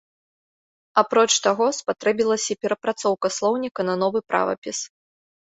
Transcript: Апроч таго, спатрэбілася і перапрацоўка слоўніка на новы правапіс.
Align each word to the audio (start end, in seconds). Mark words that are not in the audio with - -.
Апроч 1.01 1.27
таго, 1.47 1.67
спатрэбілася 1.79 2.47
і 2.55 2.57
перапрацоўка 2.67 3.27
слоўніка 3.37 3.81
на 3.93 3.99
новы 4.07 4.19
правапіс. 4.33 4.77